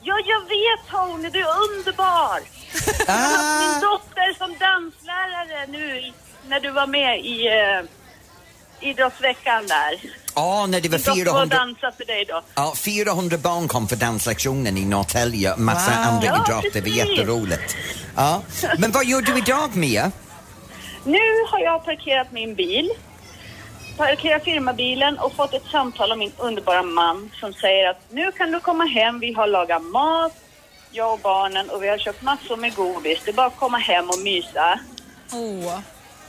[0.03, 2.39] Ja, jag vet Tony, du är underbar.
[3.07, 6.11] Jag har haft min Ah, dotter som danslärare nu
[6.47, 7.87] när du var med i uh,
[8.89, 10.01] idrottsveckan där.
[10.35, 12.41] ja, när det var Min dotter var och 400, dansade för dig då.
[12.55, 15.55] ja, 400 barn kom för danslektionen i Norrtälje.
[15.57, 15.99] Massa Wow.
[15.99, 16.81] andra Ja, idrotter.
[16.81, 17.75] Det var jätteroligt.
[18.15, 18.41] Ja.
[18.77, 20.11] Men vad gör du idag, Mia?
[21.05, 21.19] Nu
[21.51, 22.89] har jag parkerat min bil.
[23.97, 28.51] Parkerat firmabilen och fått ett samtal av min underbara man som säger att nu kan
[28.51, 30.33] du komma hem, vi har lagat mat,
[30.91, 33.19] jag och barnen och vi har köpt massor med godis.
[33.25, 34.79] Det är bara att komma hem och mysa.
[35.33, 35.79] Åh.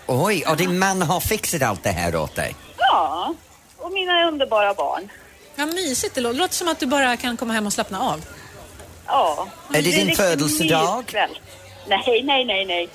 [0.06, 2.54] Oj, och din man har fixat allt det här åt dig?
[2.78, 3.34] Ja,
[3.78, 5.08] och mina underbara barn.
[5.56, 6.34] Vad mysigt det låter.
[6.34, 8.24] Det låter som att du bara kan komma hem och slappna av.
[9.06, 9.46] Ja.
[9.74, 11.04] Är det en din födelsedag?
[11.88, 12.88] Nej, nej, nej, nej.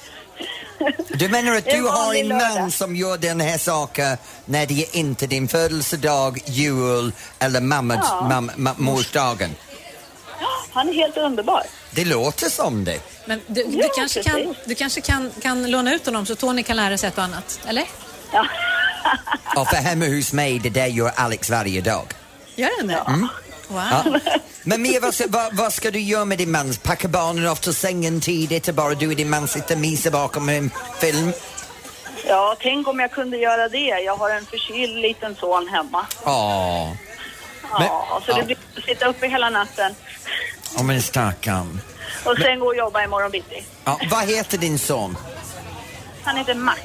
[1.13, 2.59] Du menar att du har en lördag.
[2.59, 7.99] man som gör den här saken när det är inte din födelsedag, jul eller mammas,
[8.03, 8.41] Ja.
[8.55, 9.55] mam, morsdagen?
[10.73, 11.63] Han är helt underbar.
[11.91, 12.99] Det låter som det.
[13.25, 14.43] Men du, du Ja, kanske, precis.
[14.43, 17.23] kan, du kanske kan, kan låna ut honom så Tony kan lära sig ett och
[17.23, 17.83] annat, eller?
[18.33, 18.45] Ja.
[19.55, 22.05] Och för hemma hos mig, det där gör Alex varje dag.
[22.55, 23.29] Gör den det?
[23.67, 23.81] Wow.
[23.91, 24.19] Ja.
[24.63, 26.73] Men Mia, vad, ska- vad, vad ska du göra med din man?
[26.83, 30.11] Packa barnen off till sängen tidigt och bara du och din man sitter och myser
[30.11, 31.31] bakom en film?
[32.27, 33.77] ja, tänk om jag kunde göra det.
[34.05, 36.05] Jag har en förkyld liten son hemma.
[36.25, 36.91] Åh,
[37.71, 38.35] Ja, så ja.
[38.37, 39.95] det blir att sitta uppe hela natten
[40.77, 41.81] oh, men stackarn.
[42.25, 43.63] och sen gå och jobba imorgon bitti.
[43.85, 45.17] Ja, vad heter din son?
[46.23, 46.81] Han heter Max.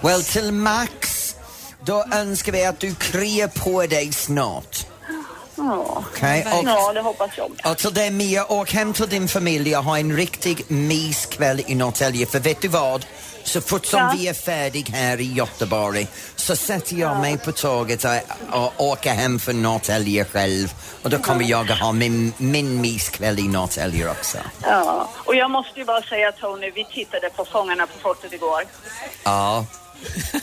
[0.00, 1.36] Well, till Max,
[1.84, 4.86] då önskar vi att du kryar på dig snart.
[5.56, 6.46] Ja, Okej?
[6.52, 7.72] Och, ja det hoppas jag.
[7.72, 11.74] och till dig Mia, åk hem till din familj och ha en riktig myskväll i
[11.74, 12.26] Norrtälje.
[12.26, 13.06] För vet du vad?
[13.44, 14.14] Så fort som Ja.
[14.18, 18.10] vi är färdiga här i Göteborg så sätter jag mig på tåget och,
[18.62, 20.74] och åker hem från Norrtälje själv.
[21.02, 24.38] Och då kommer jag att ha min, min myskväll i Norrtälje också.
[24.62, 28.62] Ja, och jag måste ju bara säga Tony, vi tittade på Fångarna på fortet igår.
[29.24, 29.66] Ja.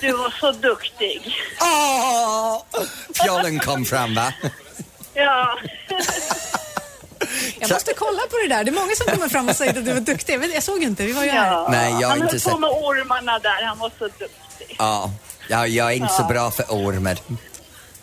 [0.02, 1.36] Du var så duktig.
[1.62, 2.62] Åh!
[3.24, 4.34] Fjollen kom fram va?
[5.20, 5.60] Ja.
[7.60, 8.64] Jag måste kolla på det där.
[8.64, 10.34] Det är många som kommer fram och säger att du var duktig.
[10.34, 11.52] Jag, vet, jag såg inte, vi var ju här.
[11.52, 11.68] ja.
[11.72, 14.76] Nej, jag Han inte höll på med ormarna där, han var så duktig.
[14.80, 15.12] Ja,
[15.50, 17.18] ja jag är inte så bra för ormar.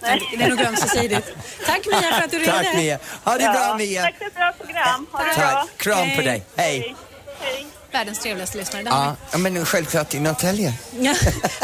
[0.01, 1.29] Det är nog ömsesidigt.
[1.67, 2.53] Tack Mia för att du ringde.
[2.53, 2.99] Tack Mia.
[3.25, 4.03] Ha det bra Mia.
[4.03, 5.07] Tack för ett bra program.
[5.13, 5.67] Ha det bra.
[5.77, 6.25] Kram på Hej.
[6.25, 6.43] dig.
[6.57, 6.97] Hej.
[7.41, 7.67] Hej.
[7.97, 8.83] Världens trevligaste lyssnare.
[8.83, 10.75] Det Ja, ja, men självklart i Norrtälje.
[11.01, 11.15] Ja.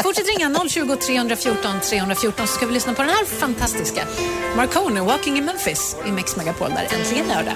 [0.03, 4.07] Fortsätt ringa 020 314 314 så ska vi lyssna på den här fantastiska
[4.55, 7.55] Marconi, Walking in Memphis i Mix Megapol där äntligen lördag.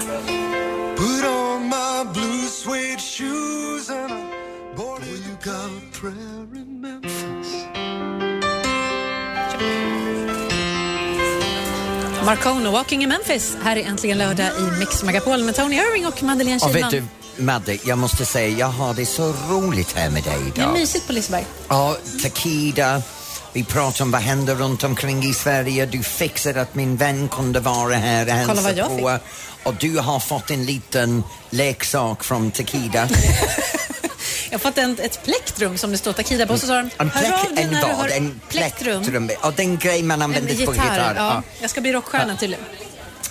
[0.96, 7.48] Put on my blue suede shoes and I boarded you got a prayer in Memphis.
[12.24, 13.56] Marconi, Walking in Memphis.
[13.62, 17.08] Här är äntligen lördag i Mix Megapol med Tony Irving och Madeleine Kihlman.
[17.38, 20.72] Madde, jag måste säga, jag har det så roligt här med dig Det är idag.
[20.72, 21.46] mysigt på Liseberg.
[21.68, 23.02] Ja, Takida,
[23.52, 25.86] vi pratar om vad händer runt omkring i Sverige.
[25.86, 29.18] Du fixade att min vän kunde vara här och hälsa vad jag på.
[29.62, 33.08] Och du har fått en liten leksak från Takida.
[34.50, 36.58] Jag har fått en, ett plektrum som det står Takida på.
[36.58, 37.96] Så sa de, En, hör plek, av dig en när du vad?
[37.96, 39.02] har En plektrum.
[39.02, 39.30] plektrum.
[39.42, 40.72] Och den grej man använder på gitarr.
[40.74, 41.14] gitarr.
[41.16, 41.42] Ja.
[41.60, 42.64] Jag ska bli rockstjärna tydligen.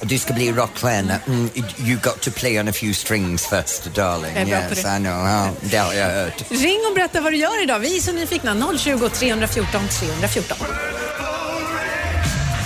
[0.02, 1.20] Du ska bli rockstjärna.
[1.28, 4.32] Mm, you got to play on a few strings first, darling.
[4.36, 4.96] Jag är bra på yes, det.
[4.96, 5.14] I know.
[5.14, 6.44] Ja, det har jag hört.
[6.50, 7.80] Ring och berätta vad du gör idag.
[7.80, 8.78] Vi är så nyfikna.
[8.78, 10.58] 020 314 314.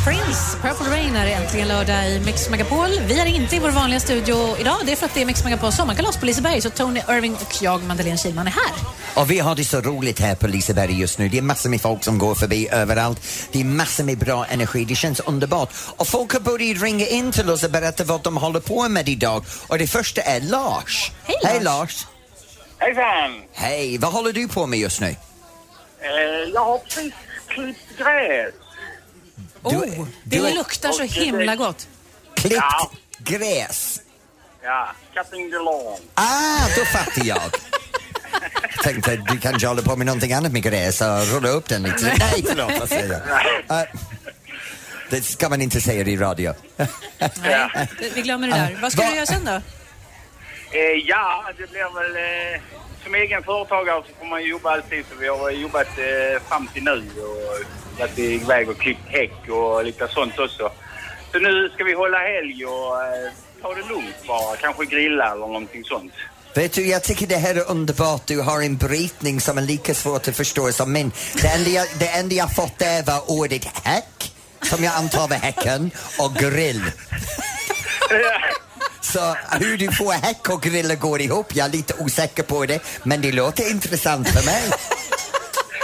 [0.06, 2.90] Prince, Purple Rain är äntligen lördag i Mix Megapol.
[3.06, 4.76] Vi är inte i vår vanliga studio idag.
[4.86, 6.62] Det är för att det är Mix Megapols sommarkalas på Liseberg.
[6.62, 8.72] Så Tony Irving och jag, Madeleine Kihlman, är här.
[9.16, 11.30] Och vi har det så roligt här på Liseberg just nu.
[11.30, 13.22] Det är massor med folk som går förbi överallt.
[13.52, 14.86] Det är massor med bra energi.
[14.86, 15.70] Det känns underbart.
[15.98, 19.10] Och folk har börjat ringa in till oss och berätta vad de håller på med
[19.10, 19.46] idag.
[19.68, 21.12] Och det första är Lars.
[21.24, 21.64] Hej, Hej Lars.
[21.64, 22.08] Lars.
[22.78, 23.42] Hejsan!
[23.54, 25.08] Hej, vad håller du på med just nu?
[25.08, 27.14] Eh, jag har precis
[27.48, 28.54] klippt gräs.
[29.64, 31.88] Oh, det du är- luktar så himla gott.
[32.36, 32.92] Klippt Ja.
[33.18, 34.02] gräs.
[34.64, 36.00] Ja, cutting the lawn.
[36.14, 37.42] Ah, då fattar jag.
[38.84, 42.16] Tänkte du kanske håller på med någonting annat med gräs och rulla upp den lite.
[42.20, 43.22] Nej, förlåt, vad säger jag?
[43.68, 43.86] Ah,
[45.10, 46.54] det ska man inte säga i radio.
[47.18, 47.70] Ja.
[48.00, 48.80] Vi- Vi glömmer det där.
[48.82, 49.52] Vad ska Va- du göra sen då?
[50.72, 52.16] Eh, ja, det blir väl...
[52.56, 52.62] Eh,
[53.04, 55.06] som egen företagare så får man jobba alltid.
[55.10, 59.86] Så vi har jobbat eh, fram till nu och varit iväg och klippt häck och
[59.86, 60.72] lite sånt också.
[61.32, 64.56] Så nu ska vi hålla helg och eh, ta det lugnt bara.
[64.56, 66.14] Kanske grilla eller någonting sånt.
[66.56, 68.28] Vet du, jag tycker det här är underbart.
[68.28, 71.12] Du har en brytning som är lika svårt att förstå som min.
[71.42, 75.38] Det enda jag, det enda jag fått där var ordet häck, som jag antar var
[75.38, 76.84] häcken, och grill.
[79.02, 82.66] Så hur du får häck och grill att gå ihop, jag är lite osäker på
[82.66, 84.64] det, men det låter intressant för mig.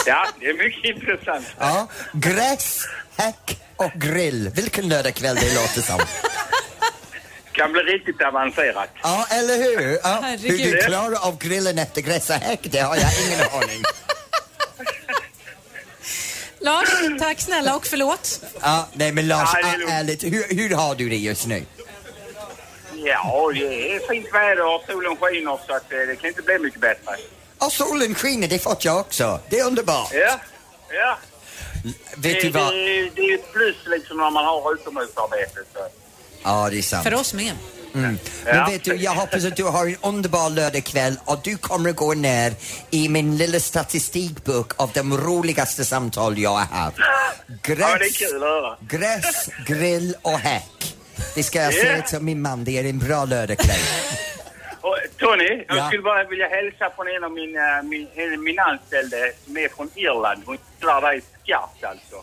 [0.05, 1.45] Ja, det är mycket intressant.
[1.59, 2.79] Ja, gräs,
[3.17, 4.51] häck och grill.
[4.55, 5.99] Vilken lördagkväll det låter som.
[7.51, 8.89] kan bli riktigt avancerat.
[9.03, 9.99] Ja, eller hur?
[10.03, 13.83] Ja, hur du klarar av grillen efter gräs och häck, det har jag ingen aning.
[16.59, 18.41] Lars, tack snälla och förlåt.
[18.61, 21.65] Ja, nej men Lars, Ja, det är ärligt, hur, hur har du det just nu?
[23.07, 26.59] Ja, det är fint väder och solen skiner så att eh, det kan inte bli
[26.59, 27.11] mycket bättre.
[27.59, 29.39] Och solen skiner, det fått jag också.
[29.49, 30.09] Det är underbart.
[30.13, 30.39] Ja,
[30.89, 31.17] ja.
[32.17, 32.73] Vet det, du vad?
[32.73, 35.59] Det, det är ett plus liksom när man har utomhusarbete.
[35.73, 35.79] Så.
[36.43, 37.03] Ja, det är sant.
[37.03, 37.51] För oss med.
[37.91, 38.67] Men Ja.
[38.71, 42.13] vet du, jag hoppas att du har en underbar lördagkväll och du kommer att gå
[42.13, 42.53] ner
[42.89, 46.97] i min lilla statistikbok av de roligaste samtal jag har haft.
[47.63, 48.77] Gräs, Ja, det är kul att höra.
[48.81, 50.63] gräs, grill och häck.
[51.37, 51.81] Det ska jag Ja.
[51.81, 53.79] säga till min man, det är en bra lördagkväll.
[54.81, 55.87] Och, Tony, jag Ja.
[55.87, 59.69] skulle bara vilja hälsa från en av min, eh, min, en- min anställde som är
[59.75, 60.43] från Irland.
[60.45, 62.15] Hon gillar dig skarpt alltså.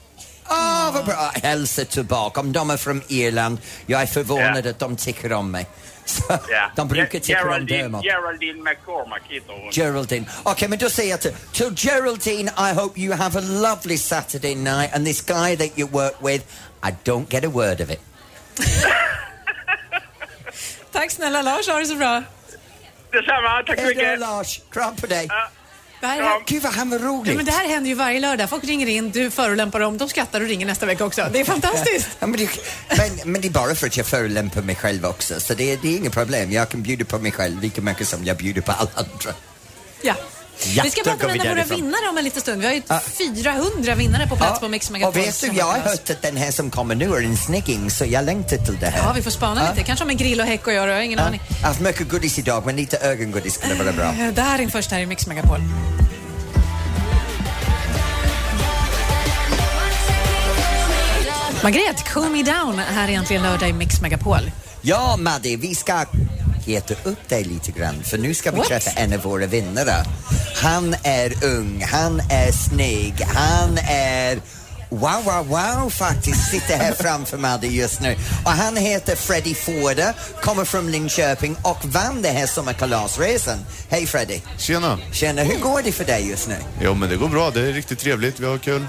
[0.51, 1.33] Åh, vad bra!
[1.43, 2.41] Hälsa tillbaka.
[2.41, 4.71] Om de är från Irland, jag är förvånad Ja.
[4.71, 5.67] att de tycker om mig.
[6.05, 6.71] Så, Ja.
[6.77, 8.05] De brukar tycka om Geraldine, Dermot.
[8.05, 9.71] Geraldine McCormack heter hon.
[9.73, 10.27] Geraldine.
[10.45, 14.55] Okay, men då säger jag till, to Geraldine, I hope you have a lovely Saturday
[14.55, 16.45] night and this guy that you work with,
[16.83, 18.01] I don't get a word of it.
[20.93, 22.23] Tack snälla Lars, ha det så bra.
[23.13, 24.19] Detsamma, tack så mycket.
[24.19, 25.27] Lars, kram på dig.
[25.29, 25.49] Ja.
[26.01, 27.37] Det här, Gud vad han var ja, rolig.
[27.37, 28.51] men det här händer ju varje lördag.
[28.51, 31.29] Folk ringer in, du förolämpar dem, de skrattar och ringer nästa vecka också.
[31.33, 32.09] Det är fantastiskt.
[32.19, 32.49] Ja, men, det,
[32.97, 35.89] men, men det är bara för att jag förolämpar mig själv också, så det, det
[35.89, 36.53] är inget problem.
[36.53, 39.35] Jag kan bjuda på mig själv lika mycket som jag bjuder på alla andra.
[40.03, 40.15] Ja.
[40.77, 42.61] Ja, vi ska prata vi en av våra vinnare om en liten stund.
[42.61, 43.01] Vi har ju Ja.
[43.45, 46.37] 400 vinnare på plats på Mix och Megapols vet du, jag har hört att den
[46.37, 49.07] här som kommer nu är en snigging, så jag längtar till det här.
[49.09, 49.85] Ja, vi får spana lite.
[49.85, 51.41] Kanske om en grill och häck att göra, jag har ingen aning.
[51.49, 54.05] Jag har haft mycket godis idag, men lite ögongodis skulle vara bra.
[54.21, 55.61] Eh, Darin först här i Mix Megapol.
[61.63, 64.51] Margret, Cool Me Down här är egentligen lördag i Mix Megapol.
[64.83, 66.05] Ja, Madde, vi ska
[66.65, 68.69] heta upp dig lite grann för nu ska vi What?
[68.69, 70.05] träffa en av våra vinnare.
[70.63, 74.39] Han är ung, han är snygg, han är
[74.91, 78.17] Wow, wow, wow faktiskt sitter här framför Madde just nu.
[78.45, 83.59] Och han heter Freddy Forder, kommer från Linköping och vann det här sommarkalasresan.
[83.89, 84.41] Hej Freddy!
[84.59, 84.99] Tjena!
[85.13, 86.57] Tjena, hur går det för dig just nu?
[86.81, 87.51] Jo, men det går bra.
[87.51, 88.41] Det är riktigt trevligt.
[88.41, 88.87] Vi har kul.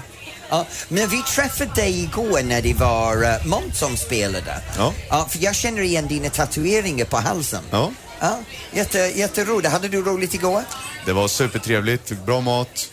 [0.48, 4.62] Ja, men vi träffade dig igår när det var uh, Måns som spelade.
[4.78, 4.92] Ja.
[5.08, 7.62] Ja, för jag känner igen dina tatueringar på halsen.
[7.70, 8.38] Ja, Ja,
[8.72, 9.72] jätte, jätteroligt.
[9.72, 10.62] Hade du roligt igår?
[11.06, 12.12] det var supertrevligt.
[12.26, 12.90] Bra mat,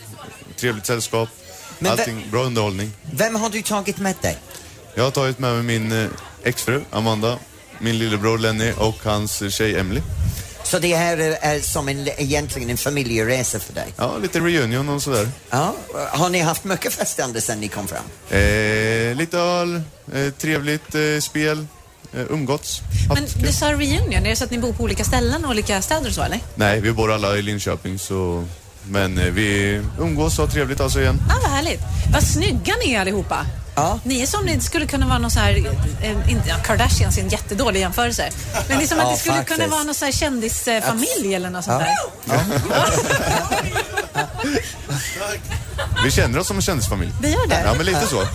[0.56, 1.30] trevligt sällskap.
[1.80, 2.92] Men Allting, bra underhållning.
[3.12, 4.38] Vem har du tagit med dig?
[4.96, 6.10] Jag har tagit med mig min eh,
[6.44, 7.40] exfru Amanda,
[7.80, 10.02] min lillebror Lenny och hans tjej Emily.
[10.74, 13.94] Så det här är, är som en, egentligen en familjeresa för dig?
[13.98, 15.30] Ja, lite reunion och sådär.
[15.50, 15.76] Ja.
[16.10, 18.04] Har ni haft mycket festande sen ni kom fram?
[18.30, 19.82] Eh, lite öl,
[20.14, 21.68] eh, trevligt eh, spel,
[22.14, 22.82] eh, umgåtts.
[23.14, 26.08] Men du sa reunion, är det så att ni bor på olika ställen, olika städer
[26.08, 26.40] och så eller?
[26.56, 28.46] Nej, vi bor alla i Linköping så...
[28.90, 31.22] Men eh, vi umgås och har trevligt alltså igen.
[31.30, 31.82] Ah, vad härligt.
[32.14, 33.46] Vad snygga ni är allihopa.
[33.76, 34.00] Ja.
[34.04, 35.66] Ni är som ni skulle kunna vara någon så här,
[36.02, 38.30] eh, inte, ja, Kardashians är en jättedålig jämförelse.
[38.70, 39.58] Men det är som att Ja, det skulle faktiskt.
[39.60, 41.84] kunna vara någon så här kändisfamilj eller något sånt
[42.26, 42.34] Ja.
[42.36, 42.44] där.
[46.04, 47.12] Vi känner oss som en kändisfamilj.
[47.22, 47.62] Det gör det?
[47.66, 48.28] Ja, men lite så.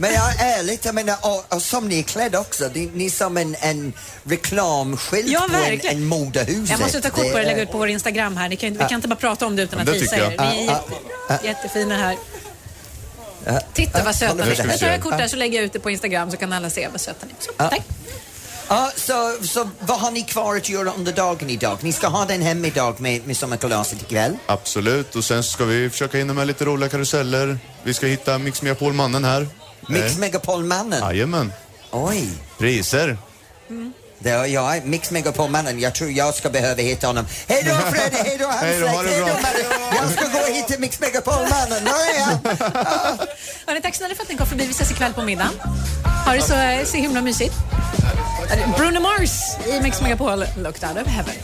[0.00, 2.70] Men jag är ärligt, jag menar, och, och som ni är klädda också.
[2.74, 3.92] Ni, ni är som en, en
[4.24, 5.96] reklamskylt Ja, på en, verkligen.
[5.96, 6.70] en modehuset.
[6.70, 8.48] Jag måste ta kort på det och lägga ut på vår Instagram här.
[8.48, 10.32] Ni kan, vi kan inte bara prata om det utan att Det visa tycker jag.
[10.32, 10.50] er.
[10.52, 10.70] Ni är
[11.30, 12.16] jätte, jättefina här.
[13.72, 14.66] Titta vad söta ni är.
[14.66, 16.70] Nu tar jag kort där så lägger jag ut det på Instagram så kan alla
[16.70, 17.44] se vad söta ni är.
[17.44, 17.68] Så, Ja.
[17.68, 17.82] tack.
[18.68, 21.78] Ja, så, så vad har ni kvar att göra under dagen idag?
[21.80, 24.36] Ni ska ha den hem idag med, med sommarkalaset ikväll?
[24.46, 27.58] Absolut, och sen ska vi försöka hinna med lite roliga karuseller.
[27.82, 29.46] Vi ska hitta Mix Megapol-mannen här.
[29.88, 31.00] Mix Megapol-mannen?
[31.02, 31.52] Jajamän.
[31.90, 32.28] Oj.
[32.58, 33.16] Priser.
[34.18, 35.80] Det är jag, Mix Megapol-mannen.
[35.80, 37.26] Jag tror jag ska behöva hitta honom.
[37.48, 39.34] Hej då Freddy, hej då Hej då, ha Hamsläck, det hej då bra.
[39.42, 40.00] Marie.
[40.02, 41.84] Jag ska gå och hitta Mix Megapol-mannen.
[41.84, 42.38] Var är jag?
[43.66, 44.66] Hörni, tack snälla för att ni kom förbi.
[44.66, 45.52] Vi ses ikväll på middagen.
[46.26, 47.54] Ha det så, så himla mysigt.
[48.76, 49.30] Bruno Mars
[49.66, 51.34] i Mix Megapol, Looked Out of Heaven.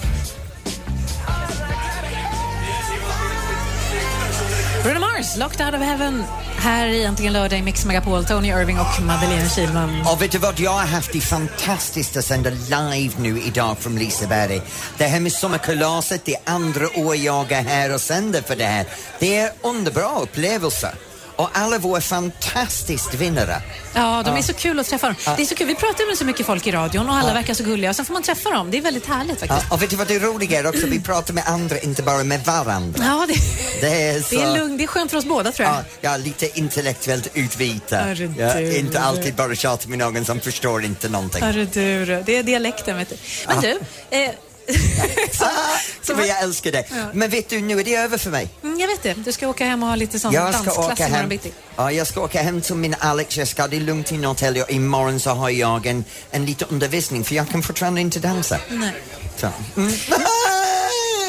[4.83, 6.25] Bruno Mars, Locked Out of Heaven.
[6.67, 10.07] Här i Äntligen lördag i Mix Megapol, Tony Irving och Madeleine Kihlman.
[10.13, 13.97] Och vet du vad, jag har haft det fantastiskt att sända live nu idag från
[13.97, 14.63] Liseberg.
[14.99, 18.87] Det här med sommarkalaset, det andra år jag är här och sänder för det här.
[19.19, 20.95] Det är underbara upplevelser.
[21.37, 23.62] Och alla våra fantastiskt vinnare.
[23.94, 25.16] Ja, de är så kul att träffa dem.
[25.37, 25.66] Det är så kul.
[25.66, 27.90] Vi pratar med så mycket folk i radion och alla verkar så gulliga.
[27.90, 28.70] Och sen får man träffa dem.
[28.70, 29.72] Det är väldigt härligt faktiskt.
[29.72, 30.87] och vet du vad det roliga är också?
[30.87, 33.05] Vi pratar med andra, inte bara med varandra.
[33.05, 33.35] Ja, det,
[33.81, 34.35] Det är, så...
[34.35, 34.79] det är lugnt.
[34.79, 35.77] Det är skönt för oss båda tror jag.
[36.01, 37.96] Ja, lite intellektuellt utvita.
[37.96, 41.42] Herre Ja, inte alltid bara tjata med någon som förstår inte någonting.
[41.42, 43.16] Hörru du, det är dialekten vet du.
[43.49, 43.79] Men du,
[44.11, 44.31] eh,
[46.03, 46.85] Så vad jag älskar det.
[46.91, 46.97] Ja.
[47.13, 48.49] Men vet du, nu är det över för mig.
[48.63, 49.15] mm, jag vet det.
[49.15, 51.39] Du ska åka hem och ha lite sån Jag ska dansklass åka imorgon hem.
[51.77, 53.37] Ja, jag ska åka hem till min Alex.
[53.37, 57.25] Jag ska det lugnt i Norrtälje och imorgon så har jag en, en liten undervisning
[57.25, 58.59] för jag kan fortfarande inte dansa.
[58.69, 58.93] Nej.
[59.37, 59.49] Så.
[59.77, 59.93] Mm.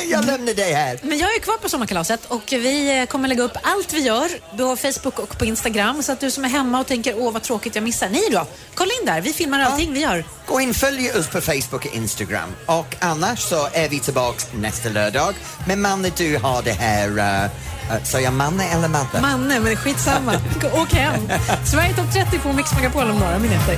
[0.10, 1.00] jag lämnar dig här.
[1.04, 4.58] Men jag är kvar på sommarkalaset och vi eh, kommer lägga upp allt vi gör
[4.58, 6.04] på Facebook och på Instagram.
[6.04, 8.10] Så att du som är hemma och tänker åh vad tråkigt jag missar.
[8.10, 9.22] Ni då, kolla in där.
[9.22, 10.24] Vi filmar allting vi gör.
[10.46, 12.50] Gå in, följ oss på Facebook och Instagram.
[12.66, 15.36] Och annars så är vi tillbaka nästa lördag.
[15.68, 17.10] Men Manne, du har det här...
[17.10, 17.52] Uh,
[17.96, 19.22] uh, sa jag Manne eller Madde?
[19.22, 20.34] Manne, men skitsamma.
[20.74, 21.30] Åk hem.
[21.66, 23.78] Sverige topp 30 på Mix Megapol om några minuter.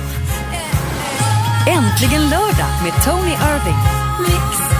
[1.68, 4.79] Äntligen lördag med Tony Irving.